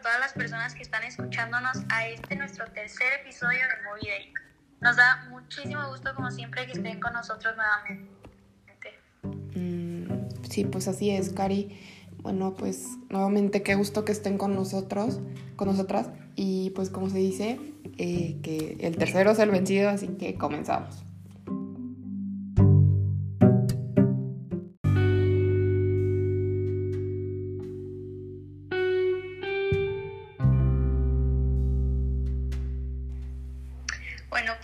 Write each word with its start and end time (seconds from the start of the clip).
todas 0.00 0.20
las 0.20 0.32
personas 0.32 0.74
que 0.74 0.82
están 0.82 1.02
escuchándonos 1.04 1.78
a 1.88 2.06
este 2.08 2.36
nuestro 2.36 2.66
tercer 2.72 3.20
episodio 3.20 3.60
de 3.60 3.88
Movie 3.88 4.10
Day. 4.10 4.34
Nos 4.80 4.96
da 4.96 5.26
muchísimo 5.30 5.88
gusto, 5.88 6.14
como 6.14 6.30
siempre, 6.30 6.66
que 6.66 6.72
estén 6.72 7.00
con 7.00 7.12
nosotros 7.12 7.54
nuevamente. 7.56 8.16
Mm, 9.54 10.28
sí, 10.48 10.64
pues 10.64 10.88
así 10.88 11.10
es, 11.10 11.32
Cari. 11.32 11.80
Bueno, 12.18 12.54
pues 12.54 12.86
nuevamente 13.08 13.62
qué 13.62 13.74
gusto 13.74 14.04
que 14.04 14.12
estén 14.12 14.36
con 14.36 14.54
nosotros, 14.54 15.20
con 15.56 15.68
nosotras. 15.68 16.10
Y 16.34 16.70
pues 16.70 16.90
como 16.90 17.08
se 17.08 17.18
dice, 17.18 17.58
eh, 17.96 18.36
que 18.42 18.76
el 18.80 18.96
tercero 18.98 19.30
es 19.30 19.38
el 19.38 19.50
vencido, 19.50 19.88
así 19.88 20.08
que 20.08 20.34
comenzamos. 20.36 21.05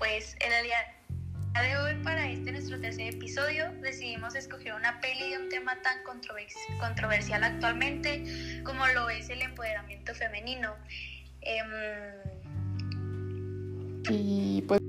Pues 0.02 0.34
el 0.40 0.64
día 0.64 1.62
de 1.62 1.78
hoy 1.78 2.02
para 2.02 2.28
este 2.28 2.50
nuestro 2.50 2.80
tercer 2.80 3.14
episodio 3.14 3.70
decidimos 3.82 4.34
escoger 4.34 4.74
una 4.74 5.00
peli 5.00 5.30
de 5.30 5.38
un 5.38 5.48
tema 5.48 5.76
tan 5.80 5.94
controversial 6.80 7.44
actualmente 7.44 8.24
como 8.64 8.84
lo 8.88 9.08
es 9.10 9.30
el 9.30 9.42
empoderamiento 9.42 10.12
femenino. 10.12 10.74
Em, 11.42 11.66
y 14.10 14.62
pues... 14.62 14.80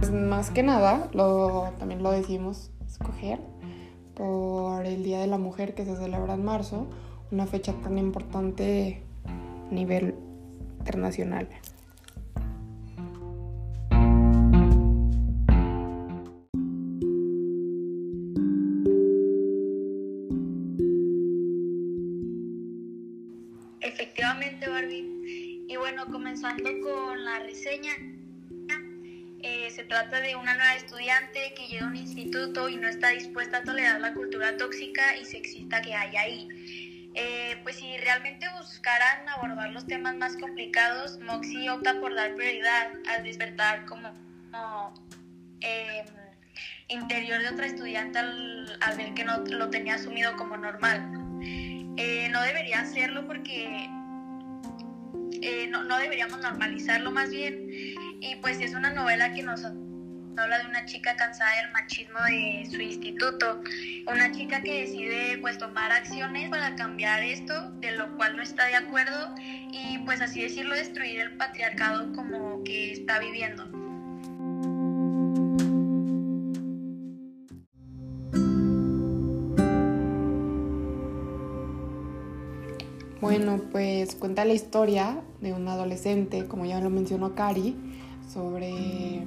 pues 0.00 0.10
más 0.10 0.50
que 0.50 0.64
nada, 0.64 1.08
lo, 1.12 1.72
también 1.78 2.02
lo 2.02 2.10
decidimos 2.10 2.72
escoger 2.84 3.38
por 4.16 4.84
el 4.84 5.04
Día 5.04 5.20
de 5.20 5.28
la 5.28 5.38
Mujer 5.38 5.76
que 5.76 5.84
se 5.84 5.94
celebra 5.94 6.34
en 6.34 6.44
marzo, 6.44 6.90
una 7.30 7.46
fecha 7.46 7.72
tan 7.82 7.98
importante 7.98 9.02
a 9.24 9.72
nivel 9.72 10.14
internacional. 10.78 11.48
Efectivamente, 23.80 24.68
Barbie. 24.68 25.64
Y 25.68 25.76
bueno, 25.76 26.06
comenzando 26.06 26.70
con 26.80 27.24
la 27.24 27.40
reseña, 27.40 27.92
eh, 29.42 29.70
se 29.70 29.84
trata 29.84 30.20
de 30.20 30.36
una 30.36 30.54
nueva 30.54 30.74
estudiante 30.74 31.54
que 31.56 31.66
llega 31.68 31.86
a 31.86 31.88
un 31.88 31.96
instituto 31.96 32.68
y 32.68 32.76
no 32.76 32.88
está 32.88 33.10
dispuesta 33.10 33.58
a 33.58 33.62
tolerar 33.62 34.00
la 34.00 34.14
cultura 34.14 34.56
tóxica 34.56 35.16
y 35.16 35.24
sexista 35.24 35.82
que 35.82 35.94
hay 35.94 36.16
ahí. 36.16 36.95
Eh, 37.18 37.58
pues 37.62 37.76
si 37.76 37.96
realmente 37.96 38.46
buscaran 38.58 39.26
abordar 39.30 39.70
los 39.70 39.86
temas 39.86 40.14
más 40.16 40.36
complicados, 40.36 41.18
Moxie 41.20 41.70
opta 41.70 41.98
por 41.98 42.14
dar 42.14 42.34
prioridad 42.34 42.90
al 43.08 43.24
despertar 43.24 43.86
como, 43.86 44.12
em, 45.60 46.06
interior 46.88 47.40
de 47.40 47.48
otra 47.48 47.66
estudiante 47.66 48.18
al, 48.18 48.78
ver 48.98 49.14
que 49.14 49.24
no 49.24 49.38
lo 49.38 49.70
tenía 49.70 49.94
asumido 49.94 50.36
como 50.36 50.58
normal. 50.58 51.10
Eh, 51.96 52.28
no 52.30 52.42
debería 52.42 52.80
hacerlo 52.80 53.26
porque 53.26 53.88
eh, 55.40 55.68
no 55.68 55.98
deberíamos 55.98 56.38
normalizarlo 56.40 57.10
más 57.10 57.30
bien. 57.30 57.66
Y 58.20 58.36
pues 58.42 58.60
es 58.60 58.74
una 58.74 58.90
novela 58.90 59.32
que 59.32 59.42
nos 59.42 59.62
habla 60.38 60.58
de 60.58 60.66
una 60.66 60.84
chica 60.84 61.16
cansada 61.16 61.50
del 61.62 61.72
machismo 61.72 62.18
de 62.28 62.68
su 62.70 62.80
instituto, 62.80 63.60
una 64.06 64.30
chica 64.32 64.62
que 64.62 64.82
decide 64.82 65.38
pues 65.38 65.58
tomar 65.58 65.92
acciones 65.92 66.50
para 66.50 66.74
cambiar 66.76 67.22
esto, 67.22 67.70
de 67.80 67.92
lo 67.92 68.16
cual 68.16 68.36
no 68.36 68.42
está 68.42 68.66
de 68.66 68.76
acuerdo 68.76 69.34
y 69.38 69.98
pues 70.04 70.20
así 70.20 70.42
decirlo 70.42 70.74
destruir 70.74 71.20
el 71.20 71.36
patriarcado 71.36 72.12
como 72.12 72.62
que 72.64 72.92
está 72.92 73.18
viviendo. 73.18 73.66
Bueno, 83.20 83.60
pues 83.72 84.14
cuenta 84.14 84.44
la 84.44 84.52
historia 84.52 85.20
de 85.40 85.52
un 85.52 85.66
adolescente, 85.66 86.46
como 86.46 86.64
ya 86.64 86.80
lo 86.80 86.90
mencionó 86.90 87.34
Cari, 87.34 87.74
sobre 88.32 89.24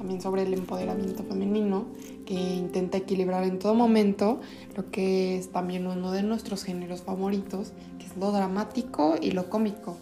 también 0.00 0.22
sobre 0.22 0.44
el 0.44 0.54
empoderamiento 0.54 1.22
femenino, 1.24 1.84
que 2.24 2.32
intenta 2.32 2.96
equilibrar 2.96 3.44
en 3.44 3.58
todo 3.58 3.74
momento 3.74 4.40
lo 4.74 4.90
que 4.90 5.36
es 5.36 5.52
también 5.52 5.86
uno 5.86 6.10
de 6.10 6.22
nuestros 6.22 6.64
géneros 6.64 7.02
favoritos, 7.02 7.74
que 7.98 8.06
es 8.06 8.16
lo 8.16 8.32
dramático 8.32 9.16
y 9.20 9.32
lo 9.32 9.50
cómico, 9.50 9.98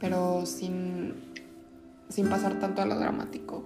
pero 0.00 0.46
sin, 0.46 1.12
sin 2.08 2.30
pasar 2.30 2.60
tanto 2.60 2.80
a 2.80 2.86
lo 2.86 2.98
dramático. 2.98 3.62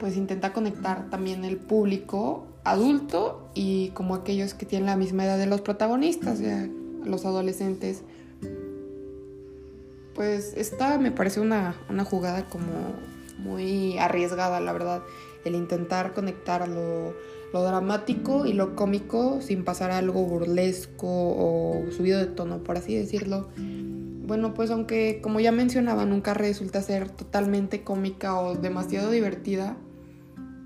Pues 0.00 0.16
intenta 0.16 0.52
conectar 0.52 1.08
también 1.08 1.44
el 1.44 1.56
público 1.56 2.46
adulto 2.64 3.48
y 3.54 3.90
como 3.90 4.16
aquellos 4.16 4.54
que 4.54 4.66
tienen 4.66 4.86
la 4.86 4.96
misma 4.96 5.24
edad 5.24 5.38
de 5.38 5.46
los 5.46 5.60
protagonistas, 5.60 6.40
ya, 6.40 6.68
los 7.04 7.24
adolescentes. 7.24 8.02
Pues 10.16 10.52
esta 10.56 10.98
me 10.98 11.12
parece 11.12 11.38
una, 11.38 11.76
una 11.88 12.04
jugada 12.04 12.46
como 12.46 12.72
muy 13.42 13.98
arriesgada, 13.98 14.60
la 14.60 14.72
verdad, 14.72 15.02
el 15.44 15.54
intentar 15.54 16.12
conectar 16.12 16.68
lo, 16.68 17.14
lo 17.52 17.62
dramático 17.62 18.46
y 18.46 18.52
lo 18.52 18.76
cómico 18.76 19.40
sin 19.40 19.64
pasar 19.64 19.90
a 19.90 19.98
algo 19.98 20.24
burlesco 20.24 21.06
o 21.08 21.90
subido 21.90 22.18
de 22.18 22.26
tono, 22.26 22.62
por 22.62 22.76
así 22.76 22.94
decirlo. 22.94 23.48
Bueno, 23.56 24.54
pues 24.54 24.70
aunque 24.70 25.20
como 25.20 25.40
ya 25.40 25.50
mencionaba, 25.50 26.04
nunca 26.04 26.34
resulta 26.34 26.82
ser 26.82 27.10
totalmente 27.10 27.82
cómica 27.82 28.38
o 28.40 28.54
demasiado 28.54 29.10
divertida, 29.10 29.76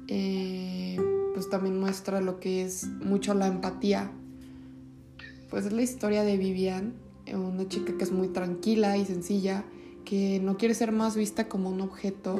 eh, 0.09 0.99
pues 1.33 1.49
también 1.49 1.81
muestra 1.81 2.21
lo 2.21 2.41
que 2.41 2.63
es 2.63 2.87
mucho 2.87 3.33
la 3.33 3.47
empatía. 3.47 4.13
Pues 5.49 5.65
es 5.67 5.73
la 5.73 5.83
historia 5.83 6.25
de 6.25 6.37
Vivian, 6.37 6.95
una 7.33 7.67
chica 7.67 7.97
que 7.97 8.05
es 8.05 8.13
muy 8.13 8.29
tranquila 8.29 8.99
y 8.99 9.07
sencilla, 9.07 9.65
que 10.05 10.41
no 10.41 10.57
quiere 10.57 10.75
ser 10.75 10.93
más 10.93 11.17
vista 11.17 11.49
como 11.49 11.71
un 11.71 11.81
objeto. 11.81 12.37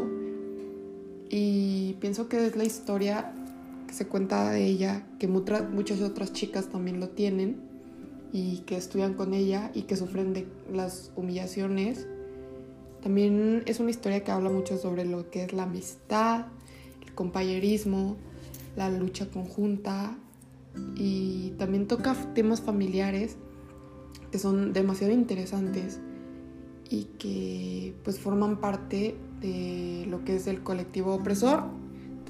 Y 1.31 1.95
pienso 2.01 2.29
que 2.29 2.47
es 2.47 2.57
la 2.57 2.65
historia 2.65 3.33
que 3.87 3.95
se 3.95 4.07
cuenta 4.07 4.51
de 4.51 4.65
ella, 4.65 5.07
que 5.19 5.27
muchas 5.27 6.01
otras 6.01 6.33
chicas 6.33 6.69
también 6.69 7.01
lo 7.01 7.09
tienen 7.09 7.61
y 8.33 8.59
que 8.61 8.77
estudian 8.77 9.15
con 9.15 9.35
ella 9.35 9.71
y 9.75 9.83
que 9.83 9.97
sufren 9.97 10.33
de 10.33 10.47
las 10.73 11.13
humillaciones. 11.17 12.07
También 13.03 13.63
es 13.67 13.81
una 13.81 13.91
historia 13.91 14.25
que 14.25 14.31
habla 14.31 14.51
mucho 14.51 14.79
sobre 14.79 15.05
lo 15.05 15.31
que 15.31 15.45
es 15.45 15.53
la 15.53 15.65
amistad, 15.65 16.47
el 17.05 17.15
compañerismo, 17.15 18.17
la 18.77 18.91
lucha 18.91 19.31
conjunta 19.31 20.17
y 20.97 21.51
también 21.59 21.87
toca 21.87 22.17
temas 22.35 22.61
familiares 22.61 23.37
que 24.33 24.39
son 24.39 24.73
demasiado 24.73 25.13
interesantes 25.13 26.01
y 26.95 27.05
que 27.19 27.95
pues 28.05 28.21
forman 28.21 28.61
parte 28.61 29.17
de 29.41 30.07
lo 30.09 30.25
que 30.25 30.37
es 30.37 30.47
el 30.47 30.63
colectivo 30.63 31.13
opresor, 31.13 31.65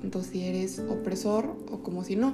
tanto 0.00 0.22
si 0.22 0.44
eres 0.44 0.82
opresor 0.88 1.54
o 1.70 1.82
como 1.82 2.02
si 2.02 2.16
no. 2.16 2.32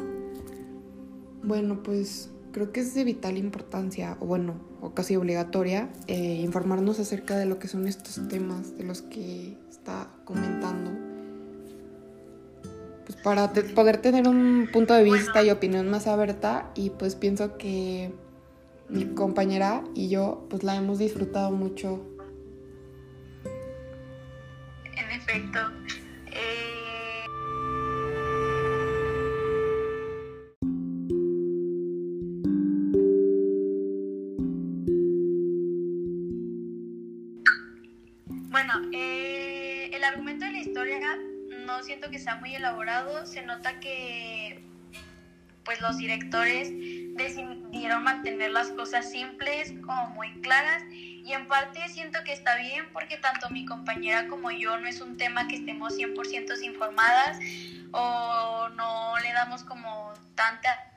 Bueno, 1.43 1.83
pues 1.83 2.31
creo 2.53 2.71
que 2.71 2.81
es 2.81 2.95
de 2.95 3.03
vital 3.03 3.37
importancia, 3.37 4.17
o 4.21 4.27
bueno, 4.27 4.55
o 4.81 4.95
casi 4.95 5.17
obligatoria, 5.17 5.91
eh, 6.07 6.41
informarnos 6.41 7.01
acerca 7.01 7.37
de 7.37 7.47
lo 7.47 7.59
que 7.59 7.67
son 7.67 7.89
estos 7.89 8.29
temas 8.29 8.77
de 8.79 8.85
los 8.85 9.03
que 9.03 9.57
está 9.69 10.09
comentando. 10.25 10.93
Pues 13.07 13.21
para 13.25 13.53
poder 13.75 14.01
tener 14.01 14.29
un 14.29 14.69
punto 14.73 14.95
de 14.95 15.03
vista 15.03 15.43
y 15.43 15.51
opinión 15.51 15.91
más 15.91 16.07
abierta 16.07 16.71
y 16.77 16.91
pues 16.91 17.17
pienso 17.17 17.59
que 17.59 18.13
mi 18.89 19.07
compañera 19.07 19.83
y 19.95 20.09
yo 20.09 20.47
pues 20.49 20.63
la 20.63 20.77
hemos 20.77 20.99
disfrutado 20.99 21.51
mucho 21.51 22.01
Perfecto. 25.33 25.61
Eh... 26.27 27.25
Bueno, 38.51 38.73
eh, 38.93 39.91
el 39.93 40.03
argumento 40.03 40.47
de 40.47 40.51
la 40.51 40.59
historia 40.59 40.99
no 41.65 41.81
siento 41.85 42.11
que 42.11 42.19
sea 42.19 42.35
muy 42.37 42.57
elaborado. 42.57 43.25
Se 43.25 43.47
nota 43.47 43.79
que 43.79 44.65
pues 45.65 45.81
los 45.81 45.99
directores 45.99 46.71
decidieron 47.17 48.05
mantener 48.05 48.51
las 48.51 48.69
cosas 48.71 49.11
simples 49.11 49.73
como 49.85 50.09
muy 50.11 50.33
claras 50.41 50.83
y 50.91 51.33
en 51.33 51.47
parte 51.47 51.89
siento 51.89 52.19
que 52.25 52.33
está 52.33 52.57
bien 52.57 52.87
porque 52.93 53.17
tanto 53.17 53.51
mi 53.51 53.67
compañera 53.67 54.29
como 54.29 54.51
yo 54.51 54.79
no 54.79 54.87
es 54.87 55.01
un 55.01 55.17
tema 55.17 55.49
que 55.49 55.57
estemos 55.57 55.97
100% 55.97 56.63
informadas 56.63 57.39
o 57.93 58.69
no 58.71 59.19
le 59.19 59.33
damos 59.33 59.65
como 59.65 60.13
tanta 60.35 60.90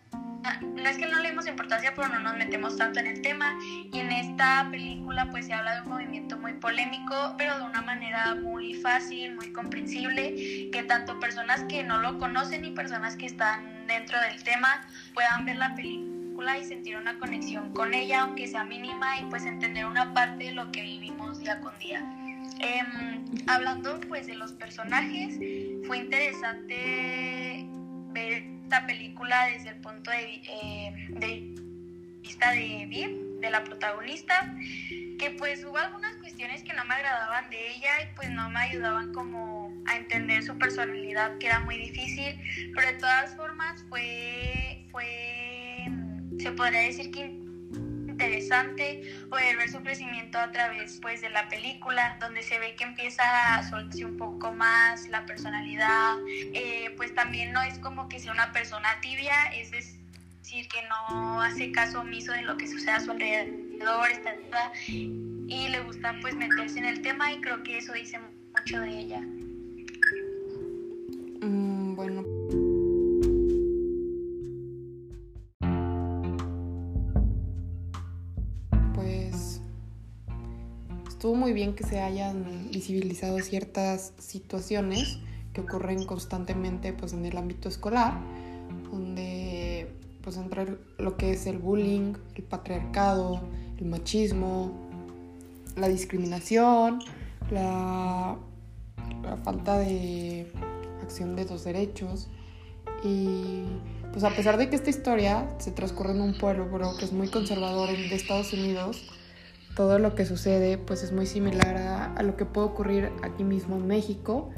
no 0.62 0.90
es 0.90 0.98
que 0.98 1.08
no 1.08 1.20
le 1.20 1.30
demos 1.30 1.48
importancia, 1.48 1.94
pero 1.96 2.10
no 2.10 2.20
nos 2.20 2.36
metemos 2.36 2.78
tanto 2.78 3.00
en 3.00 3.08
el 3.08 3.22
tema. 3.22 3.58
Y 3.62 4.00
en 4.00 4.12
esta 4.12 4.68
película 4.70 5.30
pues 5.32 5.46
se 5.46 5.54
habla 5.54 5.76
de 5.76 5.82
un 5.82 5.90
movimiento 5.90 6.38
muy 6.38 6.54
polémico, 6.54 7.36
pero 7.38 7.58
de 7.58 7.64
una 7.64 7.82
manera 7.82 8.36
muy 8.36 8.74
fácil, 8.76 9.36
muy 9.36 9.52
comprensible, 9.52 10.70
que 10.72 10.84
tanto 10.88 11.20
personas 11.20 11.64
que 11.64 11.84
no 11.84 12.00
lo 12.00 12.20
conocen 12.20 12.66
y 12.66 12.72
personas 12.72 13.16
que 13.16 13.26
están 13.26 13.88
dentro 13.88 14.20
del 14.22 14.44
tema 14.44 14.86
puedan 15.14 15.46
ver 15.46 15.58
la 15.58 15.76
película 15.76 16.58
y 16.58 16.66
sentir 16.66 16.98
una 16.98 17.18
conexión 17.20 17.72
con 17.74 17.94
ella, 17.94 18.22
aunque 18.22 18.48
sea 18.48 18.64
mínima, 18.64 19.20
y 19.20 19.26
pues 19.26 19.46
entender 19.46 19.86
una 19.86 20.14
parte 20.14 20.46
de 20.46 20.52
lo 20.52 20.72
que 20.72 20.82
vivimos 20.82 21.40
día 21.40 21.60
con 21.62 21.78
día. 21.80 22.00
Em, 22.60 23.24
hablando 23.48 24.00
pues 24.08 24.28
de 24.28 24.36
los 24.36 24.52
personajes, 24.54 25.38
fue 25.86 25.98
interesante 25.98 27.66
ver 28.14 28.53
esta 28.74 28.88
película 28.88 29.46
desde 29.54 29.70
el 29.70 29.76
punto 29.82 30.10
de, 30.10 30.42
eh, 30.48 31.56
vista 32.22 32.52
de 32.54 32.88
Viv, 32.88 33.40
de 33.40 33.52
la 33.52 33.64
protagonista, 33.64 34.52
que 35.20 35.36
pues 35.38 35.64
hubo 35.64 35.78
algunas 35.78 36.16
cuestiones 36.16 36.64
que 36.64 36.74
no 36.74 36.84
me 36.86 36.96
agradaban 36.96 37.52
de 37.52 37.70
ella 37.70 38.02
y 38.02 38.16
pues 38.16 38.32
no 38.32 38.50
me 38.50 38.60
ayudaban 38.62 39.14
como 39.14 39.72
a 39.86 39.96
entender 39.96 40.42
su 40.42 40.58
personalidad, 40.58 41.38
que 41.38 41.46
era 41.46 41.60
muy 41.60 41.78
difícil, 41.78 42.36
pero 42.74 42.88
de 42.88 42.94
todas 42.94 43.36
formas 43.36 43.86
fue, 43.90 44.88
fue 44.90 45.86
se 46.40 46.52
podría 46.54 46.82
decir 46.82 47.12
que 47.12 47.43
interesante 48.24 49.02
poder 49.30 49.58
ver 49.58 49.70
su 49.70 49.82
crecimiento 49.82 50.40
a 50.40 50.52
través 50.52 51.00
pues 51.02 51.22
de 51.22 51.30
la 51.30 51.48
película 51.50 52.18
donde 52.20 52.42
se 52.44 52.60
ve 52.60 52.76
que 52.76 52.84
empieza 52.84 53.56
a 53.56 53.70
soltarse 53.70 54.06
un 54.06 54.18
poco 54.18 54.52
más 54.52 55.08
la 55.10 55.26
personalidad. 55.26 56.16
Eh, 56.28 56.94
pues 56.98 57.14
también 57.14 57.52
no 57.52 57.62
es 57.62 57.78
como 57.80 58.08
que 58.08 58.20
sea 58.20 58.32
una 58.32 58.52
persona 58.52 59.00
tibia 59.02 59.36
es 59.54 59.72
decir 59.72 60.68
que 60.68 60.82
no 60.88 61.42
hace 61.42 61.72
caso 61.72 62.02
omiso 62.02 62.32
de 62.32 62.44
lo 62.44 62.58
que 62.58 62.68
sucede 62.68 62.92
a 62.92 63.00
su 63.00 63.12
alrededor 63.12 64.10
está 64.12 64.34
y 64.86 65.68
le 65.68 65.80
gusta 65.82 66.16
pues 66.22 66.36
meterse 66.36 66.80
en 66.80 66.86
el 66.86 67.02
tema 67.02 67.32
y 67.32 67.42
creo 67.42 67.64
que 67.64 67.78
eso 67.78 67.94
dice 67.94 68.20
mucho 68.20 68.80
de 68.80 68.90
ella 68.90 69.22
estuvo 81.24 81.36
muy 81.36 81.54
bien 81.54 81.74
que 81.74 81.86
se 81.86 82.02
hayan 82.02 82.70
visibilizado 82.70 83.40
ciertas 83.40 84.12
situaciones 84.18 85.20
que 85.54 85.62
ocurren 85.62 86.06
constantemente 86.06 86.92
pues, 86.92 87.14
en 87.14 87.26
el 87.26 87.38
ámbito 87.38 87.70
escolar, 87.70 88.20
donde 88.92 89.90
pues 90.22 90.36
entra 90.36 90.66
lo 90.98 91.16
que 91.16 91.32
es 91.32 91.46
el 91.46 91.60
bullying, 91.60 92.16
el 92.36 92.44
patriarcado, 92.44 93.40
el 93.78 93.86
machismo, 93.86 94.74
la 95.78 95.88
discriminación, 95.88 97.00
la, 97.50 98.36
la 99.24 99.38
falta 99.38 99.78
de 99.78 100.52
acción 101.02 101.38
de 101.38 101.46
los 101.46 101.64
derechos. 101.64 102.28
Y 103.02 103.64
pues 104.12 104.26
a 104.26 104.30
pesar 104.32 104.58
de 104.58 104.70
que 104.70 104.76
esta 104.76 104.90
historia 104.90 105.56
se 105.60 105.72
transcurre 105.72 106.12
en 106.12 106.20
un 106.20 106.38
pueblo 106.38 106.68
que 107.00 107.06
es 107.06 107.14
muy 107.14 107.30
conservador 107.30 107.88
de 107.88 108.14
Estados 108.14 108.52
Unidos, 108.52 109.06
todo 109.76 110.00
lo 110.00 110.16
que 110.16 110.26
sucede 110.26 110.78
pues 110.78 111.04
es 111.04 111.12
muy 111.12 111.26
similar 111.26 111.78
a, 112.16 112.24
lo 112.24 112.36
que 112.38 112.46
puede 112.46 112.68
ocurrir 112.68 113.12
aquí 113.24 113.44
mismo 113.44 113.76
en 113.76 113.88
México 113.88 114.50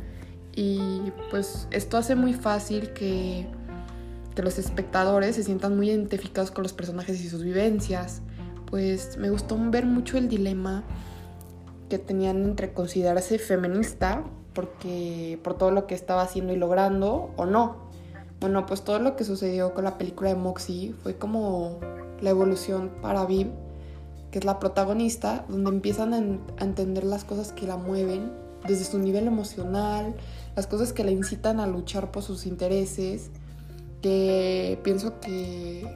y 0.54 1.12
pues 1.30 1.68
esto 1.72 1.98
hace 1.98 2.16
muy 2.16 2.34
fácil 2.34 2.92
que, 2.94 3.48
los 4.36 4.60
espectadores 4.60 5.38
se 5.38 5.44
sientan 5.44 5.78
muy 5.78 5.90
identificados 5.90 6.52
con 6.52 6.64
los 6.64 6.74
personajes 6.74 7.24
y 7.24 7.30
sus 7.30 7.42
vivencias. 7.42 8.22
Pues 8.70 9.18
me 9.18 9.30
gustó 9.30 9.58
ver 9.58 9.86
mucho 9.86 10.18
el 10.18 10.28
dilema 10.28 10.84
que 11.88 12.00
tenían 12.00 12.44
entre 12.44 12.74
considerarse 12.74 13.40
feminista 13.40 14.26
porque 14.54 15.40
por 15.42 15.58
todo 15.58 15.72
lo 15.72 15.88
que 15.88 15.96
estaba 15.96 16.22
haciendo 16.22 16.52
y 16.52 16.58
logrando 16.58 17.32
o 17.38 17.46
no. 17.46 17.88
Bueno, 18.42 18.66
pues 18.66 18.82
todo 18.82 19.00
lo 19.00 19.16
que 19.16 19.24
sucedió 19.24 19.74
con 19.74 19.86
la 19.86 19.98
película 19.98 20.28
de 20.28 20.36
Moxie 20.36 20.94
fue 21.02 21.16
como 21.16 21.80
la 22.20 22.32
evolución 22.32 22.92
para 23.02 23.26
Viv 23.26 23.48
que 24.36 24.40
es 24.40 24.44
la 24.44 24.60
protagonista, 24.60 25.46
donde 25.48 25.70
empiezan 25.70 26.14
a, 26.14 26.18
entender 26.62 27.06
las 27.06 27.24
cosas 27.24 27.54
que 27.54 27.66
la 27.66 27.78
mueven 27.78 28.34
desde 28.68 28.84
su 28.84 29.00
nivel 29.00 29.28
emocional, 29.28 30.14
las 30.58 30.68
cosas 30.68 30.92
que 30.92 31.06
la 31.06 31.12
incitan 31.12 31.62
a 31.62 31.68
luchar 31.68 32.12
por 32.12 32.22
sus 32.22 32.46
intereses, 32.46 33.30
que 34.02 34.78
pienso 34.84 35.22
que 35.22 35.88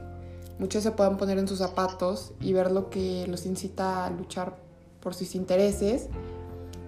muchos 0.58 0.84
se 0.84 0.92
puedan 0.92 1.18
poner 1.18 1.38
en 1.38 1.50
sus 1.50 1.58
zapatos 1.58 2.32
y 2.40 2.54
ver 2.54 2.72
lo 2.72 2.90
que 2.90 3.28
los 3.28 3.46
incita 3.46 4.06
a 4.06 4.10
luchar 4.10 4.56
por 5.02 5.14
sus 5.16 5.36
intereses. 5.36 6.08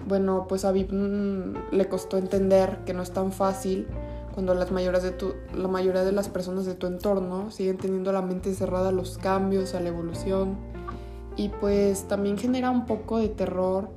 Bueno, 0.07 0.45
pues 0.47 0.63
a 0.63 0.71
Viv 0.71 0.94
mm, 0.94 1.74
le 1.74 1.89
costó 1.89 2.18
entender 2.18 2.77
que 2.86 2.94
no 2.94 3.04
es 3.04 3.12
tan 3.12 3.33
fácil 3.33 3.88
cuando 4.33 4.54
las 4.54 4.69
de 5.04 5.12
tu, 5.12 5.33
la 5.54 5.68
mayoría 5.68 6.06
de 6.06 6.13
las 6.13 6.30
personas 6.30 6.65
de 6.65 6.75
tu 6.75 6.88
entorno 6.88 7.51
siguen 7.51 7.75
teniendo 7.75 8.13
la 8.13 8.21
mente 8.21 8.54
cerrada 8.54 8.88
a 8.88 8.94
los 8.94 9.18
cambios, 9.18 9.75
a 9.75 9.81
la 9.81 9.89
evolución 9.89 10.70
y 11.38 11.50
pues 11.50 12.07
también 12.07 12.38
genera 12.38 12.69
un 12.69 12.86
poco 12.86 13.18
de 13.18 13.30
terror 13.30 13.89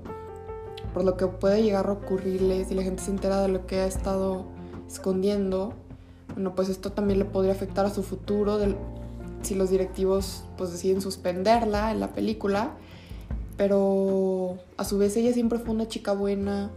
por 0.93 1.05
lo 1.05 1.17
que 1.17 1.27
puede 1.27 1.63
llegar 1.63 1.89
a 1.89 1.93
ocurrirle 1.93 2.65
si 2.65 2.75
la 2.75 2.83
gente 2.83 3.03
se 3.03 3.11
entera 3.11 3.43
de 3.43 3.49
lo 3.49 3.67
que 3.67 3.81
ha 3.81 3.87
estado 3.87 4.47
escondiendo. 4.89 5.75
Bueno, 6.35 6.55
pues 6.55 6.69
esto 6.69 6.93
también 6.93 7.19
le 7.19 7.25
podría 7.25 7.53
afectar 7.53 7.85
a 7.85 7.91
su 7.91 8.03
futuro 8.03 8.59
si 9.43 9.55
los 9.57 9.71
directivos 9.71 10.45
pues 10.57 10.71
deciden 10.71 11.01
suspenderla 11.01 11.91
en 11.91 12.01
la 12.01 12.13
película. 12.13 12.77
Pero 13.57 14.59
a 14.77 14.85
su 14.85 14.99
vez 14.99 15.17
ella 15.17 15.33
siempre 15.33 15.59
fue 15.59 15.75
una 15.75 15.89
chica 15.89 16.13
buena 16.13 16.71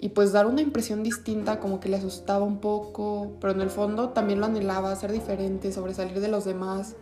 y 0.00 0.10
pues 0.10 0.32
dar 0.32 0.46
una 0.46 0.60
impresión 0.60 1.02
distinta 1.02 1.60
como 1.60 1.80
que 1.80 1.88
le 1.88 1.96
asustaba 1.96 2.44
un 2.44 2.58
poco, 2.58 3.32
pero 3.40 3.52
en 3.54 3.62
el 3.62 3.70
fondo 3.70 4.10
también 4.10 4.40
lo 4.40 4.46
anhelaba, 4.46 4.94
ser 4.96 5.12
diferente, 5.12 5.72
sobresalir 5.72 6.20
de 6.20 6.28
los 6.28 6.44
demás 6.44 6.94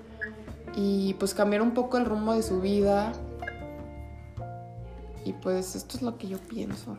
y 0.74 1.14
pues 1.14 1.34
cambiar 1.34 1.62
un 1.62 1.74
poco 1.74 1.98
el 1.98 2.04
rumbo 2.04 2.34
de 2.34 2.42
su 2.42 2.60
vida. 2.60 3.12
Y 5.24 5.32
pues 5.34 5.76
esto 5.76 5.96
es 5.96 6.02
lo 6.02 6.18
que 6.18 6.28
yo 6.28 6.38
pienso. 6.38 6.96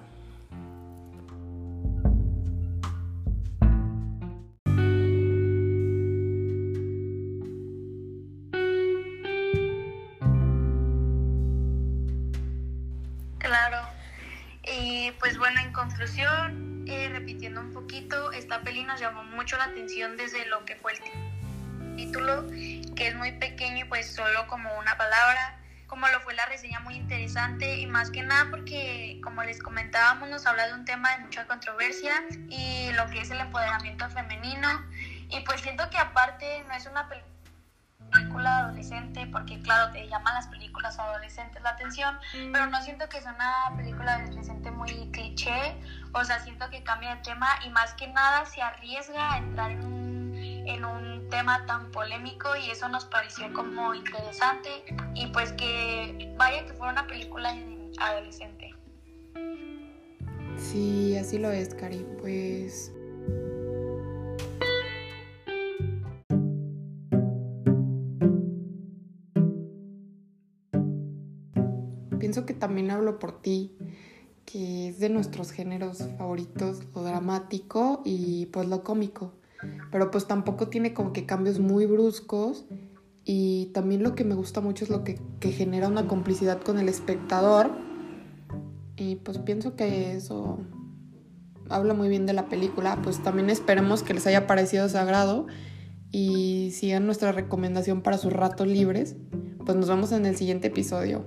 Claro. 13.39 13.77
Y 14.65 15.11
pues 15.19 15.37
bueno, 15.37 15.59
en 15.59 15.73
conclusión, 15.73 16.85
eh, 16.87 17.09
repitiendo 17.09 17.59
un 17.59 17.73
poquito, 17.73 18.31
esta 18.31 18.61
peli 18.61 18.83
nos 18.83 18.99
llamó 18.99 19.23
mucho 19.23 19.57
la 19.57 19.65
atención 19.65 20.15
desde 20.15 20.45
lo 20.45 20.63
que 20.63 20.75
fue 20.77 20.93
el 20.93 20.99
título, 21.95 22.47
que 22.95 23.07
es 23.07 23.15
muy 23.15 23.31
pequeño 23.33 23.85
y 23.85 23.87
pues 23.87 24.13
solo 24.13 24.47
como 24.47 24.69
una 24.77 24.97
palabra, 24.97 25.57
como 25.87 26.07
lo 26.07 26.19
fue 26.21 26.33
la 26.33 26.45
reseña 26.47 26.79
muy 26.79 26.95
interesante 26.95 27.77
y 27.77 27.85
más 27.85 28.09
que 28.09 28.23
nada 28.23 28.47
porque 28.49 29.19
como 29.23 29.43
les 29.43 29.61
comentábamos 29.61 30.27
nos 30.29 30.45
habla 30.45 30.67
de 30.67 30.73
un 30.73 30.85
tema 30.85 31.11
de 31.11 31.19
mucha 31.19 31.45
controversia 31.45 32.13
y 32.49 32.91
lo 32.93 33.07
que 33.11 33.21
es 33.21 33.29
el 33.29 33.39
empoderamiento 33.39 34.09
femenino. 34.09 34.69
Y 35.29 35.41
pues 35.41 35.61
siento 35.61 35.89
que 35.89 35.97
aparte 35.97 36.63
no 36.67 36.73
es 36.73 36.85
una 36.87 37.07
película 38.11 38.57
adolescente 38.59 39.27
porque 39.27 39.61
claro 39.61 39.91
te 39.91 40.07
llaman 40.07 40.35
las 40.35 40.47
películas 40.47 40.97
adolescentes 40.99 41.61
la 41.63 41.71
atención 41.71 42.19
pero 42.51 42.67
no 42.67 42.81
siento 42.83 43.09
que 43.09 43.17
es 43.17 43.25
una 43.25 43.75
película 43.75 44.15
adolescente 44.15 44.71
muy 44.71 45.11
cliché. 45.11 45.75
O 46.11 46.23
sea 46.23 46.39
siento 46.39 46.69
que 46.69 46.83
cambia 46.83 47.15
de 47.15 47.21
tema 47.21 47.49
y 47.65 47.69
más 47.69 47.93
que 47.93 48.07
nada 48.07 48.45
se 48.45 48.61
arriesga 48.61 49.33
a 49.33 49.37
entrar 49.37 49.71
en 49.71 49.83
un 49.83 50.02
en 50.65 50.85
un 50.85 51.29
tema 51.29 51.65
tan 51.65 51.91
polémico 51.91 52.49
y 52.55 52.69
eso 52.69 52.87
nos 52.89 53.05
pareció 53.05 53.51
como 53.53 53.93
interesante 53.93 54.69
y 55.15 55.27
pues 55.27 55.51
que 55.53 56.33
vaya 56.37 56.65
que 56.65 56.73
fuera 56.73 56.93
una 56.93 57.07
película 57.07 57.55
adolescente. 57.99 58.73
Sí, 60.57 61.17
así 61.17 61.37
lo 61.37 61.51
es, 61.51 61.73
Cari. 61.73 62.05
Pues 62.19 62.93
pienso 72.19 72.45
que 72.45 72.53
también 72.53 72.89
hablo 72.89 73.19
por 73.19 73.41
ti, 73.41 73.75
que 74.45 74.89
es 74.89 74.99
de 74.99 75.09
nuestros 75.09 75.51
géneros 75.51 76.07
favoritos, 76.17 76.85
lo 76.95 77.03
dramático 77.03 78.01
y 78.05 78.45
pues 78.47 78.67
lo 78.67 78.83
cómico 78.83 79.33
pero 79.93 80.09
pues 80.09 80.25
tampoco 80.25 80.69
tiene 80.69 80.91
como 80.95 81.13
que 81.13 81.27
cambios 81.27 81.59
muy 81.59 81.85
bruscos 81.85 82.65
y 83.23 83.67
también 83.75 84.01
lo 84.01 84.15
que 84.15 84.23
me 84.23 84.33
gusta 84.33 84.59
mucho 84.59 84.85
es 84.85 84.89
lo 84.89 85.03
que, 85.03 85.19
genera 85.39 85.87
una 85.87 86.07
complicidad 86.07 86.59
con 86.59 86.79
el 86.79 86.89
espectador 86.89 87.69
y 88.97 89.17
pues 89.17 89.37
pienso 89.37 89.75
que 89.75 90.15
eso 90.15 90.57
habla 91.69 91.93
muy 91.93 92.09
bien 92.09 92.25
de 92.25 92.33
la 92.33 92.49
película, 92.49 92.99
pues 93.03 93.21
también 93.21 93.51
esperemos 93.51 94.01
que 94.01 94.15
les 94.15 94.25
haya 94.25 94.47
parecido 94.47 94.89
sagrado 94.89 95.45
y 96.09 96.71
sigan 96.71 97.05
nuestra 97.05 97.31
recomendación 97.31 98.01
para 98.01 98.17
sus 98.17 98.33
ratos 98.33 98.67
libres. 98.67 99.15
Pues 99.63 99.77
nos 99.77 99.89
vemos 99.89 100.11
en 100.11 100.25
el 100.25 100.35
siguiente 100.35 100.69
episodio. 100.69 101.23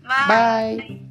Bye. 0.00 0.76
Bye. 0.76 1.09